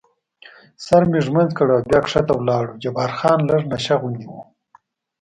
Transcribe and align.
سر 0.85 1.01
مې 1.09 1.19
ږمنځ 1.25 1.51
کړ 1.57 1.67
او 1.75 1.81
بیا 1.89 1.99
کښته 2.05 2.33
ولاړو، 2.37 2.79
جبار 2.83 3.11
خان 3.17 3.39
لږ 3.49 3.61
نشه 3.71 3.95
غوندې 4.01 4.25
و. 4.31 4.35